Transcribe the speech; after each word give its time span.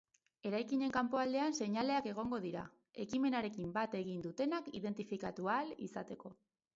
Eraikinen 0.51 0.93
kanpoaldean 0.93 1.57
seinaleak 1.65 2.07
egongo 2.11 2.39
dira, 2.45 2.63
ekimenarekin 3.03 3.75
bat 3.75 3.93
egin 3.99 4.23
dutenak 4.27 4.71
identifikatu 4.81 5.51
ahal 5.57 5.71
izateko. 5.89 6.33